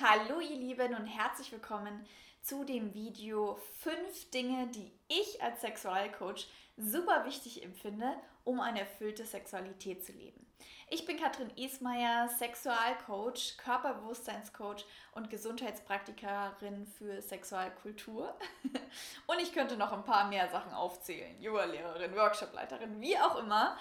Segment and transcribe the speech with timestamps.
[0.00, 2.06] Hallo ihr Lieben und herzlich willkommen
[2.40, 8.14] zu dem Video 5 Dinge, die ich als Sexualcoach super wichtig empfinde,
[8.44, 10.46] um eine erfüllte Sexualität zu leben.
[10.88, 18.38] Ich bin Katrin Ismaier, Sexualcoach, Körperbewusstseinscoach und Gesundheitspraktikerin für Sexualkultur.
[19.26, 21.40] Und ich könnte noch ein paar mehr Sachen aufzählen.
[21.42, 23.76] Yoga-Lehrerin, Workshopleiterin, wie auch immer.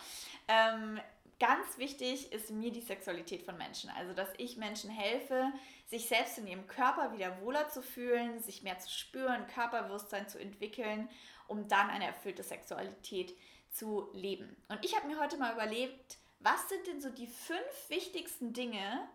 [1.40, 3.92] Ganz wichtig ist mir die Sexualität von Menschen.
[3.92, 5.52] Also, dass ich Menschen helfe,
[5.86, 10.40] sich selbst in ihrem Körper wieder wohler zu fühlen, sich mehr zu spüren, Körperbewusstsein zu
[10.40, 11.10] entwickeln,
[11.48, 13.38] um dann eine erfüllte Sexualität
[13.72, 14.56] zu leben.
[14.68, 19.08] Und ich habe mir heute mal überlegt, was sind denn so die fünf wichtigsten Dinge,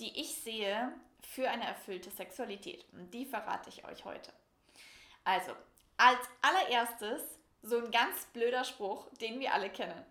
[0.00, 2.84] die ich sehe für eine erfüllte Sexualität?
[2.92, 4.32] Und die verrate ich euch heute.
[5.22, 5.52] Also,
[5.96, 7.22] als allererstes
[7.62, 10.04] so ein ganz blöder Spruch, den wir alle kennen.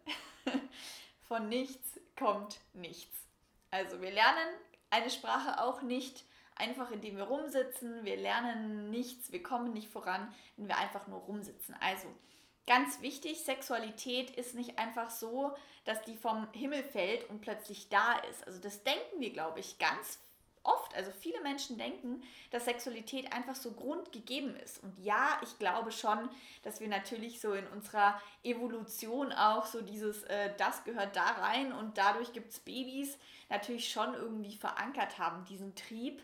[1.32, 3.18] von nichts kommt nichts.
[3.70, 4.50] Also wir lernen
[4.90, 8.04] eine Sprache auch nicht einfach, indem wir rumsitzen.
[8.04, 11.74] Wir lernen nichts, wir kommen nicht voran, wenn wir einfach nur rumsitzen.
[11.80, 12.14] Also
[12.68, 18.16] ganz wichtig, Sexualität ist nicht einfach so, dass die vom Himmel fällt und plötzlich da
[18.30, 18.46] ist.
[18.46, 20.20] Also das denken wir, glaube ich, ganz
[20.64, 24.84] oft, also viele Menschen denken, dass Sexualität einfach so grundgegeben ist.
[24.84, 26.30] Und ja, ich glaube schon,
[26.64, 31.72] dass wir natürlich so in unserer Evolution auch so dieses, äh, das gehört da rein
[31.74, 33.18] und dadurch gibt es Babys,
[33.50, 36.22] natürlich schon irgendwie verankert haben, diesen Trieb.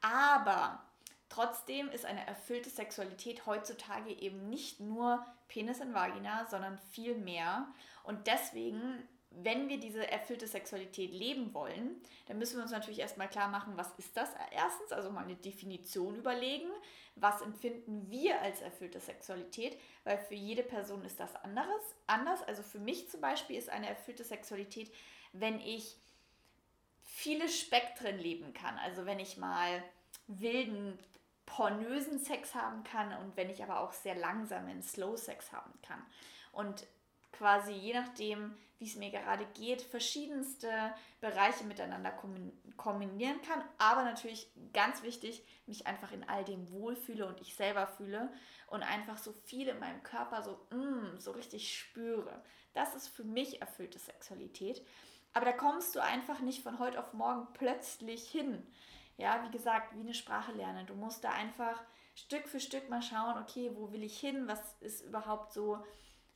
[0.00, 0.82] Aber
[1.28, 7.66] trotzdem ist eine erfüllte Sexualität heutzutage eben nicht nur Penis und Vagina, sondern viel mehr.
[8.04, 13.28] Und deswegen wenn wir diese erfüllte Sexualität leben wollen, dann müssen wir uns natürlich erstmal
[13.28, 16.70] klar machen, was ist das erstens, also mal eine Definition überlegen,
[17.16, 22.42] was empfinden wir als erfüllte Sexualität, weil für jede Person ist das anderes, anders.
[22.42, 24.92] Also für mich zum Beispiel ist eine erfüllte Sexualität,
[25.32, 25.96] wenn ich
[27.02, 29.82] viele Spektren leben kann, also wenn ich mal
[30.26, 30.98] wilden,
[31.46, 36.04] pornösen Sex haben kann und wenn ich aber auch sehr langsamen Slow Sex haben kann.
[36.52, 36.86] Und
[37.32, 40.70] quasi je nachdem, wie es mir gerade geht, verschiedenste
[41.20, 42.12] Bereiche miteinander
[42.76, 43.62] kombinieren kann.
[43.78, 48.32] Aber natürlich ganz wichtig, mich einfach in all dem wohlfühle und ich selber fühle
[48.68, 52.42] und einfach so viel in meinem Körper so, mm, so richtig spüre.
[52.72, 54.86] Das ist für mich erfüllte Sexualität.
[55.32, 58.64] Aber da kommst du einfach nicht von heute auf morgen plötzlich hin.
[59.16, 60.86] Ja, wie gesagt, wie eine Sprache lernen.
[60.86, 61.82] Du musst da einfach
[62.14, 64.46] Stück für Stück mal schauen, okay, wo will ich hin?
[64.46, 65.84] Was ist überhaupt so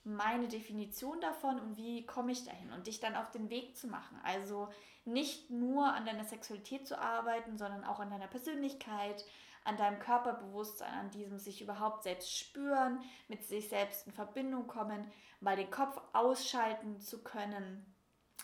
[0.04, 3.86] meine Definition davon und wie komme ich dahin und dich dann auf den Weg zu
[3.86, 4.18] machen.
[4.24, 4.68] Also
[5.04, 9.24] nicht nur an deiner Sexualität zu arbeiten, sondern auch an deiner Persönlichkeit,
[9.64, 15.10] an deinem Körperbewusstsein, an diesem sich überhaupt selbst spüren, mit sich selbst in Verbindung kommen,
[15.40, 17.86] mal den Kopf ausschalten zu können.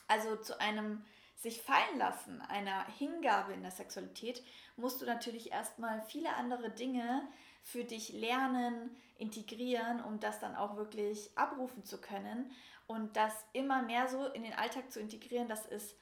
[0.06, 1.04] Also zu einem
[1.34, 4.42] sich fallen lassen, einer Hingabe in der Sexualität,
[4.76, 7.22] musst du natürlich erstmal viele andere Dinge
[7.68, 12.50] für dich lernen, integrieren, um das dann auch wirklich abrufen zu können
[12.86, 15.94] und das immer mehr so in den Alltag zu integrieren, dass es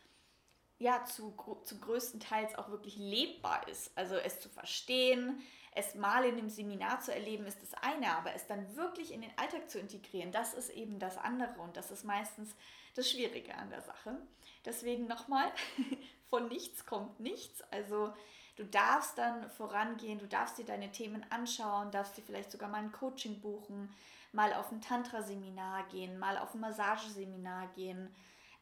[0.79, 1.35] ja zu,
[1.65, 3.91] zu größten Teils auch wirklich lebbar ist.
[3.97, 8.33] Also es zu verstehen, es mal in einem Seminar zu erleben, ist das eine, aber
[8.35, 11.91] es dann wirklich in den Alltag zu integrieren, das ist eben das andere und das
[11.91, 12.55] ist meistens
[12.95, 14.17] das Schwierige an der Sache.
[14.65, 15.51] Deswegen nochmal,
[16.31, 17.63] von nichts kommt nichts.
[17.73, 18.13] Also
[18.57, 22.79] Du darfst dann vorangehen, du darfst dir deine Themen anschauen, darfst dir vielleicht sogar mal
[22.79, 23.95] ein Coaching buchen,
[24.33, 28.15] mal auf ein Tantra-Seminar gehen, mal auf ein Massageseminar gehen,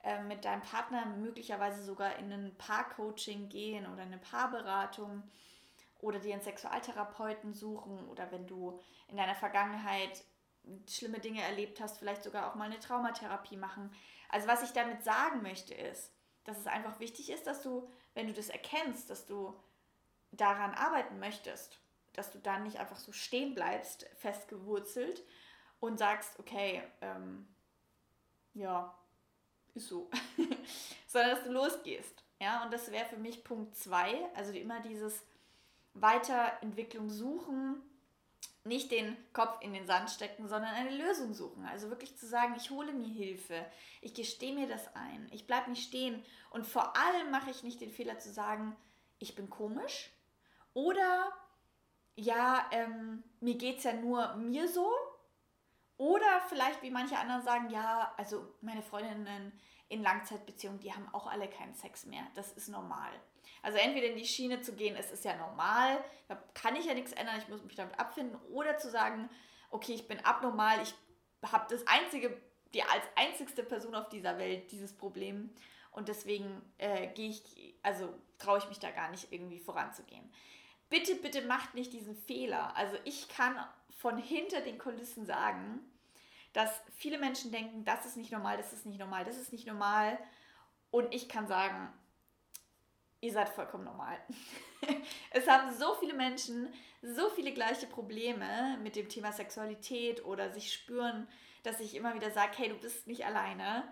[0.02, 5.22] äh, mit deinem Partner möglicherweise sogar in ein Paar-Coaching gehen oder eine Paarberatung
[6.00, 10.24] oder dir einen Sexualtherapeuten suchen oder wenn du in deiner Vergangenheit
[10.88, 13.90] schlimme Dinge erlebt hast, vielleicht sogar auch mal eine Traumatherapie machen.
[14.28, 16.12] Also was ich damit sagen möchte ist,
[16.44, 19.54] dass es einfach wichtig ist, dass du, wenn du das erkennst, dass du
[20.36, 21.78] daran arbeiten möchtest,
[22.14, 25.22] dass du dann nicht einfach so stehen bleibst, festgewurzelt
[25.80, 27.46] und sagst, okay, ähm,
[28.54, 28.96] ja,
[29.74, 30.10] ist so,
[31.06, 32.22] sondern dass du losgehst.
[32.40, 35.22] Ja, und das wäre für mich Punkt 2, also immer dieses
[35.94, 37.82] Weiterentwicklung suchen,
[38.64, 41.66] nicht den Kopf in den Sand stecken, sondern eine Lösung suchen.
[41.66, 43.64] Also wirklich zu sagen, ich hole mir Hilfe,
[44.00, 47.80] ich gestehe mir das ein, ich bleibe nicht stehen und vor allem mache ich nicht
[47.80, 48.74] den Fehler zu sagen,
[49.18, 50.10] ich bin komisch,
[50.74, 51.32] oder
[52.16, 54.92] ja, ähm, mir geht es ja nur mir so.
[55.96, 59.52] Oder vielleicht, wie manche anderen sagen, ja, also meine Freundinnen
[59.88, 62.22] in Langzeitbeziehungen, die haben auch alle keinen Sex mehr.
[62.34, 63.12] Das ist normal.
[63.62, 66.94] Also entweder in die Schiene zu gehen, es ist ja normal, da kann ich ja
[66.94, 68.36] nichts ändern, ich muss mich damit abfinden.
[68.50, 69.28] Oder zu sagen,
[69.70, 70.94] okay, ich bin abnormal, ich
[71.50, 72.40] habe das einzige,
[72.72, 75.54] die als einzigste Person auf dieser Welt dieses Problem
[75.92, 80.28] Und deswegen äh, gehe ich, also traue ich mich da gar nicht irgendwie voranzugehen.
[80.90, 82.76] Bitte, bitte macht nicht diesen Fehler.
[82.76, 83.56] Also ich kann
[83.98, 85.80] von hinter den Kulissen sagen,
[86.52, 89.66] dass viele Menschen denken, das ist nicht normal, das ist nicht normal, das ist nicht
[89.66, 90.18] normal.
[90.90, 91.92] Und ich kann sagen,
[93.20, 94.18] ihr seid vollkommen normal.
[95.30, 96.72] es haben so viele Menschen
[97.02, 101.28] so viele gleiche Probleme mit dem Thema Sexualität oder sich spüren,
[101.62, 103.84] dass ich immer wieder sage, hey, du bist nicht alleine.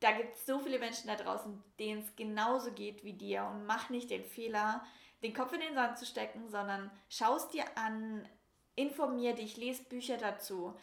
[0.00, 3.66] Da gibt es so viele Menschen da draußen, denen es genauso geht wie dir und
[3.66, 4.84] mach nicht den Fehler,
[5.22, 8.26] den Kopf in den Sand zu stecken, sondern schau es dir an,
[8.74, 10.74] informier dich, lese Bücher dazu.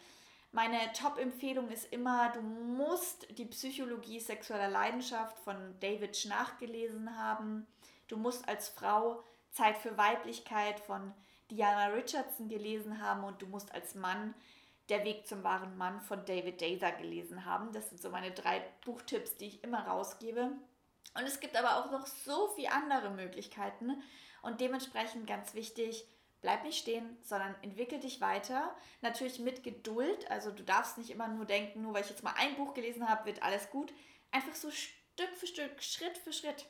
[0.52, 7.66] Meine Top-Empfehlung ist immer, du musst die Psychologie sexueller Leidenschaft von David Schnach gelesen haben.
[8.06, 11.12] Du musst als Frau Zeit für Weiblichkeit von
[11.50, 14.34] Diana Richardson gelesen haben und du musst als Mann
[14.88, 17.72] Der Weg zum wahren Mann von David Dazer gelesen haben.
[17.72, 20.52] Das sind so meine drei Buchtipps, die ich immer rausgebe.
[21.14, 24.02] Und es gibt aber auch noch so viele andere Möglichkeiten
[24.42, 26.06] und dementsprechend ganz wichtig,
[26.40, 28.74] bleib nicht stehen, sondern entwickel dich weiter.
[29.00, 32.34] Natürlich mit Geduld, also du darfst nicht immer nur denken, nur weil ich jetzt mal
[32.36, 33.92] ein Buch gelesen habe, wird alles gut.
[34.30, 36.66] Einfach so Stück für Stück, Schritt für Schritt,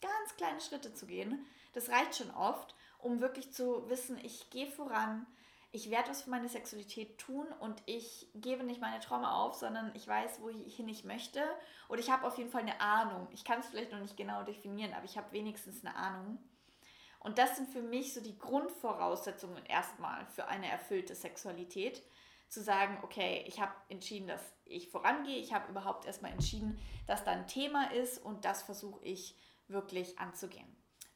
[0.00, 1.46] ganz kleine Schritte zu gehen.
[1.72, 5.26] Das reicht schon oft, um wirklich zu wissen, ich gehe voran,
[5.72, 9.92] ich werde was für meine Sexualität tun und ich gebe nicht meine Träume auf, sondern
[9.94, 11.42] ich weiß, wohin ich möchte.
[11.88, 13.28] Und ich habe auf jeden Fall eine Ahnung.
[13.30, 16.38] Ich kann es vielleicht noch nicht genau definieren, aber ich habe wenigstens eine Ahnung.
[17.20, 22.02] Und das sind für mich so die Grundvoraussetzungen erstmal für eine erfüllte Sexualität.
[22.48, 25.38] Zu sagen, okay, ich habe entschieden, dass ich vorangehe.
[25.38, 29.36] Ich habe überhaupt erstmal entschieden, dass da ein Thema ist und das versuche ich
[29.68, 30.66] wirklich anzugehen.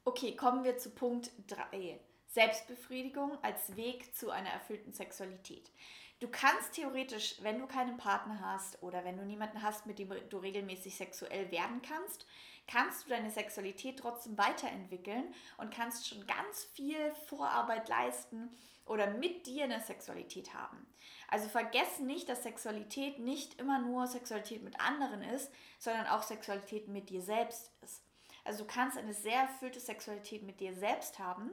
[0.04, 1.98] Okay, kommen wir zu Punkt 3.
[2.34, 5.70] Selbstbefriedigung als Weg zu einer erfüllten Sexualität.
[6.18, 10.12] Du kannst theoretisch, wenn du keinen Partner hast oder wenn du niemanden hast, mit dem
[10.30, 12.26] du regelmäßig sexuell werden kannst,
[12.66, 18.50] kannst du deine Sexualität trotzdem weiterentwickeln und kannst schon ganz viel Vorarbeit leisten
[18.86, 20.86] oder mit dir eine Sexualität haben.
[21.28, 26.88] Also vergiss nicht, dass Sexualität nicht immer nur Sexualität mit anderen ist, sondern auch Sexualität
[26.88, 28.02] mit dir selbst ist.
[28.44, 31.50] Also du kannst eine sehr erfüllte Sexualität mit dir selbst haben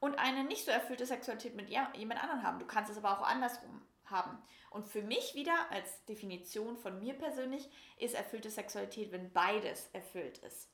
[0.00, 2.58] und eine nicht so erfüllte Sexualität mit jemand anderem haben.
[2.58, 4.38] Du kannst es aber auch andersrum haben.
[4.70, 7.68] Und für mich wieder als Definition von mir persönlich
[7.98, 10.68] ist erfüllte Sexualität, wenn beides erfüllt ist.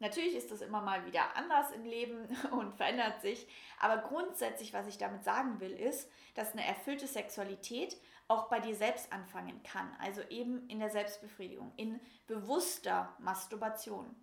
[0.00, 3.48] Natürlich ist das immer mal wieder anders im Leben und verändert sich,
[3.80, 7.96] aber grundsätzlich, was ich damit sagen will, ist, dass eine erfüllte Sexualität
[8.28, 14.14] auch bei dir selbst anfangen kann, also eben in der Selbstbefriedigung, in bewusster Masturbation.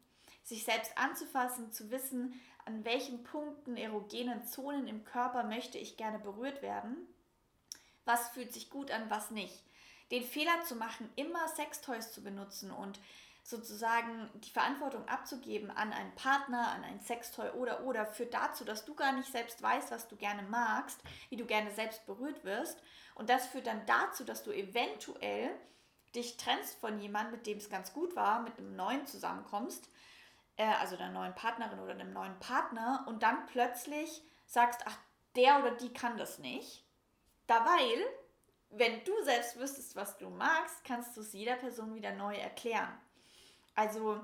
[0.44, 6.20] Sich selbst anzufassen, zu wissen, an welchen Punkten, erogenen Zonen im Körper möchte ich gerne
[6.20, 6.98] berührt werden,
[8.06, 9.64] was fühlt sich gut an, was nicht.
[10.12, 13.00] Den Fehler zu machen, immer Sextoys zu benutzen und
[13.44, 18.86] sozusagen die Verantwortung abzugeben an einen Partner, an ein Sextoy oder oder führt dazu, dass
[18.86, 22.82] du gar nicht selbst weißt, was du gerne magst, wie du gerne selbst berührt wirst.
[23.14, 25.52] Und das führt dann dazu, dass du eventuell
[26.16, 29.90] dich trennst von jemandem, mit dem es ganz gut war, mit einem neuen zusammenkommst
[30.58, 34.98] äh, also einer neuen Partnerin oder einem neuen Partner und dann plötzlich sagst, ach,
[35.36, 36.86] der oder die kann das nicht.
[37.48, 37.80] Dabei,
[38.70, 42.98] wenn du selbst wüsstest, was du magst, kannst du es jeder Person wieder neu erklären.
[43.76, 44.20] Also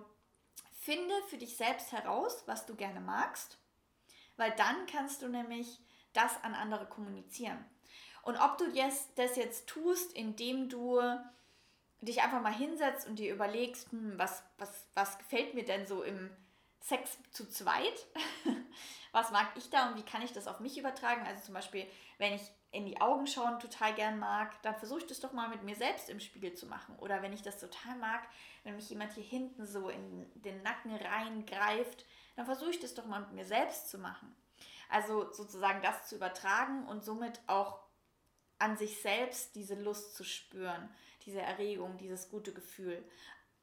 [0.79, 3.59] finde für dich selbst heraus, was du gerne magst,
[4.37, 5.79] weil dann kannst du nämlich
[6.13, 7.63] das an andere kommunizieren.
[8.23, 8.65] Und ob du
[9.15, 10.99] das jetzt tust, indem du
[12.01, 16.03] dich einfach mal hinsetzt und dir überlegst, hm, was, was, was gefällt mir denn so
[16.03, 16.29] im
[16.79, 18.07] Sex zu zweit?
[19.11, 21.25] was mag ich da und wie kann ich das auf mich übertragen?
[21.27, 21.85] Also zum Beispiel,
[22.17, 22.41] wenn ich
[22.71, 25.75] in die Augen schauen total gern mag, dann versuche ich das doch mal mit mir
[25.75, 26.97] selbst im Spiegel zu machen.
[26.99, 28.27] Oder wenn ich das total mag,
[28.63, 32.05] wenn mich jemand hier hinten so in den Nacken reingreift,
[32.35, 34.33] dann versuche ich das doch mal mit mir selbst zu machen.
[34.89, 37.79] Also sozusagen das zu übertragen und somit auch
[38.57, 40.89] an sich selbst diese Lust zu spüren
[41.25, 43.03] diese Erregung, dieses gute Gefühl.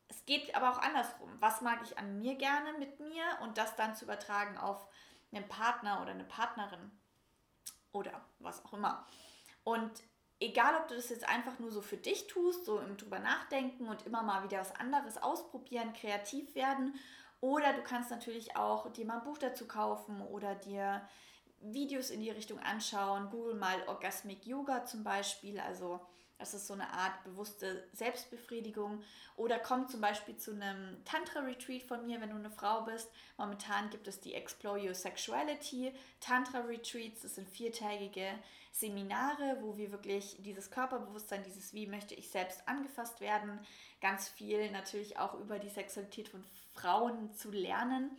[0.08, 1.30] Es geht aber auch andersrum.
[1.40, 4.86] Was mag ich an mir gerne mit mir und das dann zu übertragen auf
[5.32, 6.90] einen Partner oder eine Partnerin
[7.92, 9.06] oder was auch immer.
[9.64, 9.90] Und
[10.40, 13.88] egal, ob du das jetzt einfach nur so für dich tust, so im drüber nachdenken
[13.88, 16.98] und immer mal wieder was anderes ausprobieren, kreativ werden,
[17.40, 21.06] oder du kannst natürlich auch dir mal ein Buch dazu kaufen oder dir
[21.60, 23.30] Videos in die Richtung anschauen.
[23.30, 26.00] Google mal Orgasmic Yoga zum Beispiel, also
[26.38, 29.02] Das ist so eine Art bewusste Selbstbefriedigung.
[29.36, 33.10] Oder komm zum Beispiel zu einem Tantra-Retreat von mir, wenn du eine Frau bist.
[33.36, 37.22] Momentan gibt es die Explore Your Sexuality Tantra-Retreats.
[37.22, 38.30] Das sind viertägige
[38.70, 43.58] Seminare, wo wir wirklich dieses Körperbewusstsein, dieses Wie möchte ich selbst angefasst werden,
[44.00, 48.16] ganz viel natürlich auch über die Sexualität von Frauen zu lernen.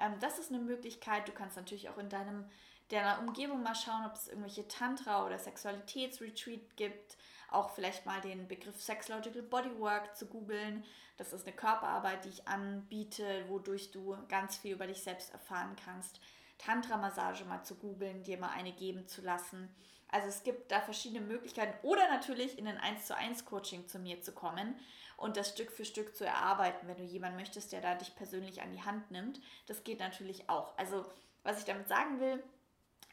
[0.00, 1.28] Ähm, das ist eine Möglichkeit.
[1.28, 2.46] Du kannst natürlich auch in deinem
[2.90, 7.18] deiner Umgebung mal schauen, ob es irgendwelche Tantra- oder Sexualitätsretreat gibt
[7.50, 10.84] auch vielleicht mal den Begriff Sexological Bodywork zu googeln.
[11.16, 15.74] Das ist eine Körperarbeit, die ich anbiete, wodurch du ganz viel über dich selbst erfahren
[15.84, 16.20] kannst.
[16.58, 19.74] Tantra-Massage mal zu googeln, dir mal eine geben zu lassen.
[20.10, 23.98] Also es gibt da verschiedene Möglichkeiten oder natürlich in ein 1 zu 1 Coaching zu
[23.98, 24.74] mir zu kommen
[25.16, 28.62] und das Stück für Stück zu erarbeiten, wenn du jemanden möchtest, der da dich persönlich
[28.62, 29.40] an die Hand nimmt.
[29.66, 30.76] Das geht natürlich auch.
[30.78, 31.04] Also
[31.42, 32.42] was ich damit sagen will,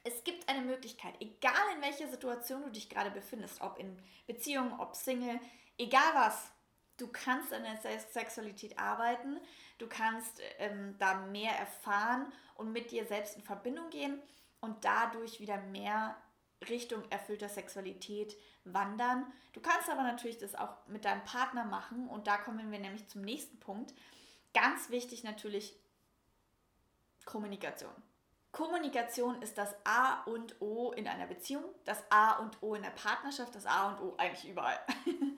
[0.05, 3.97] es gibt eine Möglichkeit, egal in welcher Situation du dich gerade befindest, ob in
[4.27, 5.39] Beziehung, ob Single,
[5.79, 6.51] egal was,
[6.97, 9.39] du kannst an der Sexualität arbeiten,
[9.79, 14.21] du kannst ähm, da mehr erfahren und mit dir selbst in Verbindung gehen
[14.61, 16.15] und dadurch wieder mehr
[16.69, 19.25] Richtung erfüllter Sexualität wandern.
[19.53, 23.07] Du kannst aber natürlich das auch mit deinem Partner machen und da kommen wir nämlich
[23.07, 23.93] zum nächsten Punkt.
[24.53, 25.75] Ganz wichtig natürlich
[27.25, 27.91] Kommunikation.
[28.55, 32.89] Kommunikation ist das A und O in einer Beziehung, das A und O in der
[32.91, 34.79] Partnerschaft, das A und O eigentlich überall.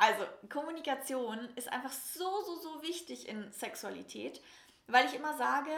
[0.00, 4.40] Also Kommunikation ist einfach so, so, so wichtig in Sexualität,
[4.86, 5.72] weil ich immer sage,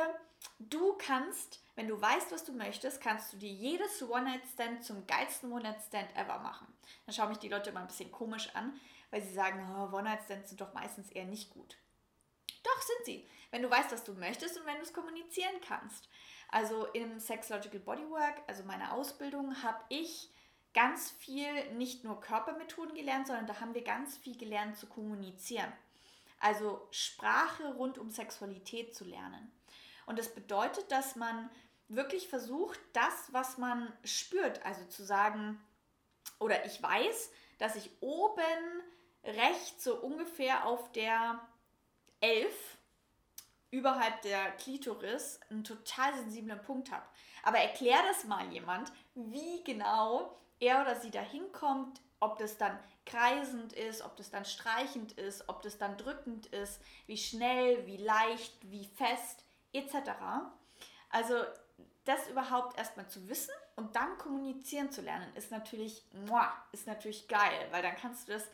[0.58, 5.50] du kannst, wenn du weißt, was du möchtest, kannst du dir jedes One-Night-Stand zum geilsten
[5.50, 6.66] One-Night-Stand ever machen.
[7.06, 8.78] Dann schauen mich die Leute immer ein bisschen komisch an,
[9.10, 11.78] weil sie sagen, oh, One-Night-Stands sind doch meistens eher nicht gut.
[12.62, 16.10] Doch sind sie, wenn du weißt, was du möchtest und wenn du es kommunizieren kannst.
[16.50, 20.30] Also im Sexological Bodywork, also meiner Ausbildung, habe ich
[20.74, 25.72] ganz viel nicht nur Körpermethoden gelernt, sondern da haben wir ganz viel gelernt zu kommunizieren.
[26.40, 29.52] Also Sprache rund um Sexualität zu lernen.
[30.06, 31.50] Und das bedeutet, dass man
[31.88, 35.60] wirklich versucht, das, was man spürt, also zu sagen,
[36.38, 38.82] oder ich weiß, dass ich oben
[39.24, 41.40] rechts so ungefähr auf der
[42.20, 42.78] 11
[43.70, 47.04] überhalb der Klitoris einen total sensiblen Punkt habe.
[47.42, 52.78] Aber erklär das mal jemand, wie genau er oder sie da hinkommt, ob das dann
[53.06, 57.96] kreisend ist, ob das dann streichend ist, ob das dann drückend ist, wie schnell, wie
[57.96, 60.10] leicht, wie fest, etc.
[61.08, 61.34] Also
[62.04, 66.04] das überhaupt erstmal zu wissen und dann kommunizieren zu lernen, ist natürlich,
[66.72, 68.44] ist natürlich geil, weil dann kannst du das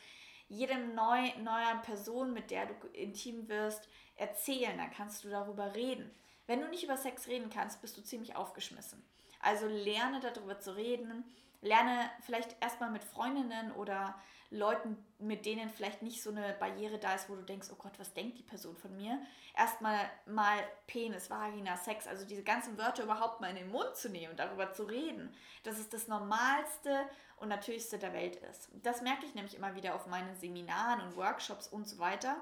[0.49, 6.11] jedem neu, neuen Person, mit der du intim wirst, erzählen, dann kannst du darüber reden.
[6.47, 9.03] Wenn du nicht über Sex reden kannst, bist du ziemlich aufgeschmissen.
[9.41, 11.25] Also lerne darüber zu reden,
[11.61, 14.15] lerne vielleicht erstmal mit Freundinnen oder
[14.51, 17.99] Leuten, mit denen vielleicht nicht so eine Barriere da ist, wo du denkst, oh Gott,
[17.99, 19.21] was denkt die Person von mir?
[19.57, 24.09] Erstmal mal Penis, Vagina, Sex, also diese ganzen Wörter überhaupt mal in den Mund zu
[24.09, 25.35] nehmen, darüber zu reden,
[25.65, 28.69] dass es das Normalste und Natürlichste der Welt ist.
[28.83, 32.37] Das merke ich nämlich immer wieder auf meinen Seminaren und Workshops und so weiter,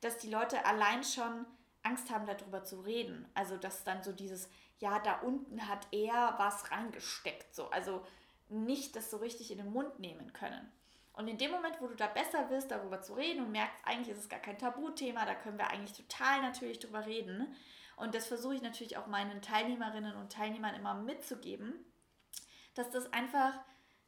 [0.00, 1.46] dass die Leute allein schon
[1.82, 3.28] Angst haben, darüber zu reden.
[3.34, 4.48] Also, dass dann so dieses,
[4.78, 7.70] ja, da unten hat er was reingesteckt, so.
[7.70, 8.04] Also
[8.48, 10.70] nicht das so richtig in den Mund nehmen können.
[11.12, 14.16] Und in dem Moment, wo du da besser wirst, darüber zu reden und merkst, eigentlich
[14.16, 17.54] ist es gar kein Tabuthema, da können wir eigentlich total natürlich drüber reden.
[17.96, 21.72] Und das versuche ich natürlich auch meinen Teilnehmerinnen und Teilnehmern immer mitzugeben,
[22.74, 23.52] dass das einfach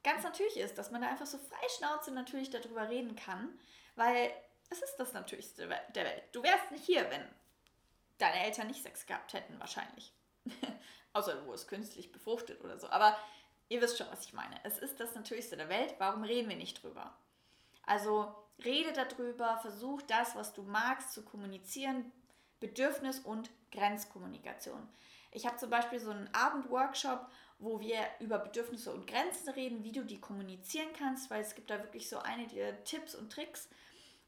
[0.07, 3.59] ganz natürlich ist, dass man da einfach so freischnauze natürlich darüber reden kann,
[3.97, 4.33] weil
[4.71, 6.23] es ist das Natürlichste der Welt.
[6.31, 7.29] Du wärst nicht hier, wenn
[8.19, 10.13] deine Eltern nicht Sex gehabt hätten, wahrscheinlich.
[11.13, 12.89] Außer du wurdest künstlich befruchtet oder so.
[12.89, 13.19] Aber
[13.69, 14.55] ihr wisst schon, was ich meine.
[14.63, 15.97] Es ist das Natürlichste der Welt.
[15.99, 17.13] Warum reden wir nicht drüber?
[17.83, 18.33] Also
[18.65, 22.13] rede darüber, versuch das, was du magst, zu kommunizieren.
[22.61, 24.89] Bedürfnis- und Grenzkommunikation.
[25.33, 27.27] Ich habe zum Beispiel so einen Abendworkshop,
[27.59, 31.71] wo wir über Bedürfnisse und Grenzen reden, wie du die kommunizieren kannst, weil es gibt
[31.71, 33.69] da wirklich so einige Tipps und Tricks,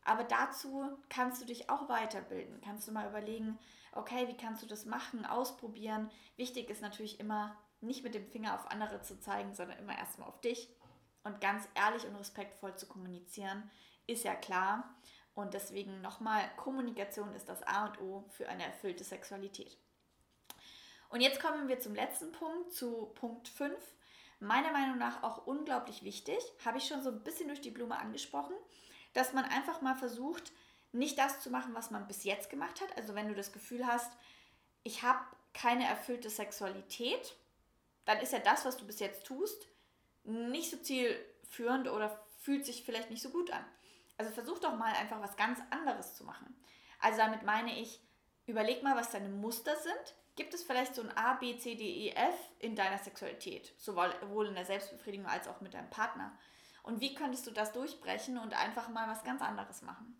[0.04, 2.60] aber dazu kannst du dich auch weiterbilden.
[2.62, 3.58] Kannst du mal überlegen,
[3.92, 6.10] okay, wie kannst du das machen, ausprobieren.
[6.36, 10.28] Wichtig ist natürlich immer, nicht mit dem Finger auf andere zu zeigen, sondern immer erstmal
[10.28, 10.68] auf dich
[11.24, 13.70] und ganz ehrlich und respektvoll zu kommunizieren,
[14.06, 14.94] ist ja klar.
[15.34, 19.78] Und deswegen nochmal, Kommunikation ist das A und O für eine erfüllte Sexualität.
[21.08, 23.74] Und jetzt kommen wir zum letzten Punkt, zu Punkt 5.
[24.40, 27.98] Meiner Meinung nach auch unglaublich wichtig, habe ich schon so ein bisschen durch die Blume
[27.98, 28.54] angesprochen
[29.12, 30.52] dass man einfach mal versucht,
[30.92, 32.96] nicht das zu machen, was man bis jetzt gemacht hat.
[32.96, 34.10] Also wenn du das Gefühl hast,
[34.84, 35.20] ich habe
[35.52, 37.34] keine erfüllte Sexualität,
[38.04, 39.66] dann ist ja das, was du bis jetzt tust,
[40.24, 43.64] nicht so zielführend oder fühlt sich vielleicht nicht so gut an.
[44.16, 46.56] Also versuch doch mal einfach was ganz anderes zu machen.
[47.00, 48.00] Also damit meine ich,
[48.46, 50.14] überleg mal, was deine Muster sind.
[50.38, 54.46] Gibt es vielleicht so ein A, B, C, D, E, F in deiner Sexualität, sowohl
[54.46, 56.30] in der Selbstbefriedigung als auch mit deinem Partner?
[56.84, 60.16] Und wie könntest du das durchbrechen und einfach mal was ganz anderes machen?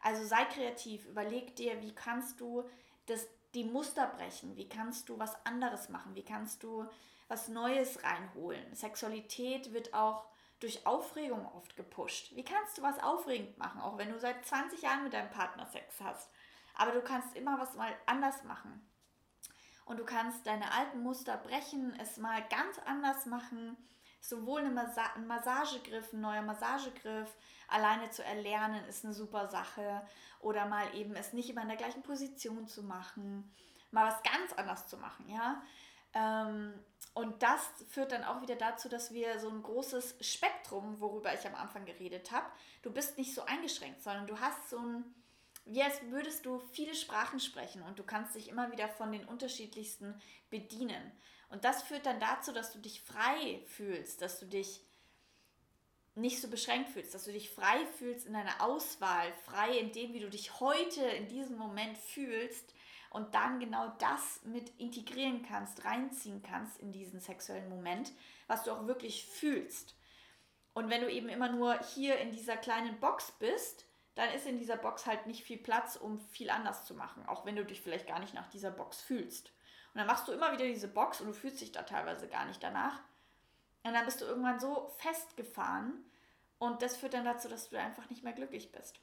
[0.00, 2.62] Also sei kreativ, überleg dir, wie kannst du
[3.06, 6.88] das, die Muster brechen, wie kannst du was anderes machen, wie kannst du
[7.26, 8.72] was Neues reinholen.
[8.76, 10.26] Sexualität wird auch
[10.60, 12.36] durch Aufregung oft gepusht.
[12.36, 15.66] Wie kannst du was aufregend machen, auch wenn du seit 20 Jahren mit deinem Partner
[15.66, 16.30] Sex hast?
[16.76, 18.86] Aber du kannst immer was mal anders machen.
[19.90, 23.76] Und du kannst deine alten Muster brechen, es mal ganz anders machen.
[24.20, 27.28] Sowohl eine Massa ein Massagegriff, ein neuer Massagegriff,
[27.66, 30.06] alleine zu erlernen, ist eine super Sache.
[30.38, 33.52] Oder mal eben es nicht immer in der gleichen Position zu machen.
[33.90, 35.60] Mal was ganz anders zu machen, ja.
[36.14, 36.72] Ähm,
[37.14, 41.44] und das führt dann auch wieder dazu, dass wir so ein großes Spektrum, worüber ich
[41.48, 42.46] am Anfang geredet habe,
[42.82, 45.04] du bist nicht so eingeschränkt, sondern du hast so ein,
[45.70, 49.24] wie als würdest du viele Sprachen sprechen und du kannst dich immer wieder von den
[49.24, 51.12] unterschiedlichsten bedienen.
[51.48, 54.84] Und das führt dann dazu, dass du dich frei fühlst, dass du dich
[56.16, 60.12] nicht so beschränkt fühlst, dass du dich frei fühlst in deiner Auswahl, frei in dem,
[60.12, 62.74] wie du dich heute in diesem Moment fühlst
[63.10, 68.12] und dann genau das mit integrieren kannst, reinziehen kannst in diesen sexuellen Moment,
[68.48, 69.94] was du auch wirklich fühlst.
[70.74, 74.58] Und wenn du eben immer nur hier in dieser kleinen Box bist, dann ist in
[74.58, 77.80] dieser Box halt nicht viel Platz, um viel anders zu machen, auch wenn du dich
[77.80, 79.52] vielleicht gar nicht nach dieser Box fühlst.
[79.92, 82.44] Und dann machst du immer wieder diese Box und du fühlst dich da teilweise gar
[82.44, 83.00] nicht danach.
[83.82, 86.04] Und dann bist du irgendwann so festgefahren
[86.58, 89.00] und das führt dann dazu, dass du einfach nicht mehr glücklich bist.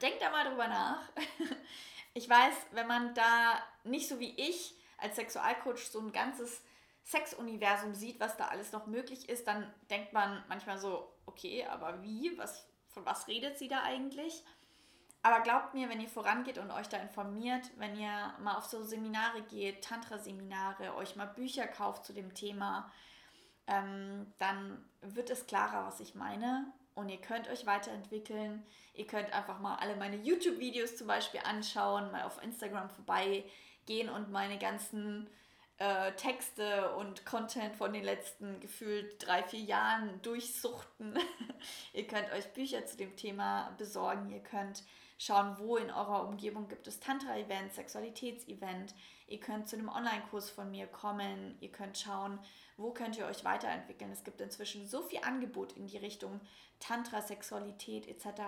[0.00, 1.02] Denk da mal drüber nach.
[2.14, 6.62] Ich weiß, wenn man da nicht so wie ich als Sexualcoach so ein ganzes
[7.04, 12.02] Sexuniversum sieht, was da alles noch möglich ist, dann denkt man manchmal so, okay, aber
[12.02, 12.36] wie?
[12.36, 12.67] Was,
[12.98, 14.42] von was redet sie da eigentlich?
[15.22, 18.82] Aber glaubt mir, wenn ihr vorangeht und euch da informiert, wenn ihr mal auf so
[18.82, 22.90] Seminare geht, Tantra-Seminare, euch mal Bücher kauft zu dem Thema,
[23.66, 28.64] ähm, dann wird es klarer, was ich meine und ihr könnt euch weiterentwickeln.
[28.94, 34.30] Ihr könnt einfach mal alle meine YouTube-Videos zum Beispiel anschauen, mal auf Instagram vorbeigehen und
[34.30, 35.28] meine ganzen
[35.78, 41.16] äh, Texte und Content von den letzten gefühlt drei, vier Jahren durchsuchten.
[41.92, 44.30] ihr könnt euch Bücher zu dem Thema besorgen.
[44.30, 44.82] Ihr könnt
[45.18, 48.94] schauen, wo in eurer Umgebung gibt es Tantra-Event, Sexualitätsevent.
[49.28, 51.56] Ihr könnt zu einem Online-Kurs von mir kommen.
[51.60, 52.38] Ihr könnt schauen,
[52.76, 54.10] wo könnt ihr euch weiterentwickeln.
[54.10, 56.40] Es gibt inzwischen so viel Angebot in die Richtung
[56.80, 58.42] Tantra, Sexualität etc.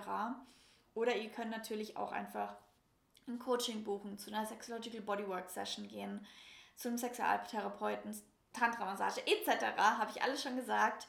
[0.93, 2.55] Oder ihr könnt natürlich auch einfach
[3.27, 6.25] ein Coaching buchen, zu einer Sexological Bodywork Session gehen,
[6.81, 8.19] zu einem Sexualtherapeuten,
[8.53, 9.77] Tantra-Massage etc.
[9.77, 11.07] Habe ich alles schon gesagt.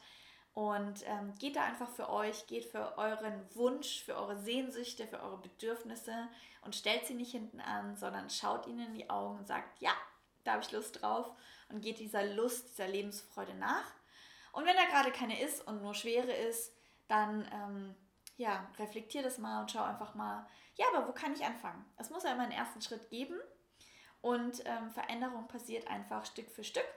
[0.53, 5.19] Und ähm, geht da einfach für euch, geht für euren Wunsch, für eure Sehnsüchte, für
[5.19, 6.27] eure Bedürfnisse
[6.61, 9.91] und stellt sie nicht hinten an, sondern schaut ihnen in die Augen und sagt, ja,
[10.43, 11.31] da habe ich Lust drauf
[11.69, 13.85] und geht dieser Lust, dieser Lebensfreude nach.
[14.51, 16.71] Und wenn da gerade keine ist und nur Schwere ist,
[17.07, 17.95] dann ähm,
[18.37, 21.83] ja, reflektier das mal und schau einfach mal, ja, aber wo kann ich anfangen?
[21.97, 23.39] Es muss ja immer einen ersten Schritt geben
[24.23, 26.87] und ähm, Veränderung passiert einfach Stück für Stück.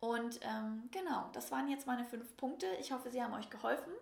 [0.00, 2.66] Und ähm, genau, das waren jetzt meine fünf Punkte.
[2.80, 3.92] Ich hoffe, sie haben euch geholfen.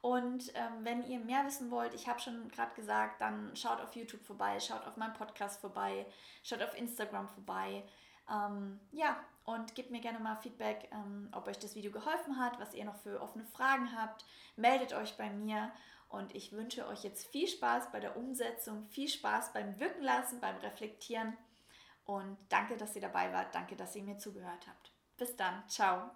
[0.00, 3.96] Und ähm, wenn ihr mehr wissen wollt, ich habe schon gerade gesagt, dann schaut auf
[3.96, 6.06] YouTube vorbei, schaut auf meinem Podcast vorbei,
[6.44, 7.82] schaut auf Instagram vorbei.
[8.30, 12.60] Ähm, ja, und gebt mir gerne mal Feedback, ähm, ob euch das Video geholfen hat,
[12.60, 14.24] was ihr noch für offene Fragen habt.
[14.54, 15.72] Meldet euch bei mir
[16.12, 20.40] und ich wünsche euch jetzt viel Spaß bei der Umsetzung, viel Spaß beim Wirken lassen,
[20.40, 21.36] beim Reflektieren
[22.04, 24.92] und danke, dass ihr dabei wart, danke, dass ihr mir zugehört habt.
[25.16, 26.10] Bis dann, ciao.